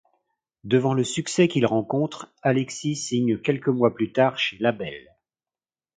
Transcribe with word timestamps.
Devant 0.63 0.95
le 0.95 1.03
succès 1.03 1.47
qu'il 1.47 1.67
rencontre, 1.67 2.33
Alexis 2.41 2.95
signe 2.95 3.37
quelques 3.37 3.67
mois 3.67 3.93
plus 3.93 4.11
tard 4.11 4.39
chez 4.39 4.57
Labels. 4.57 5.15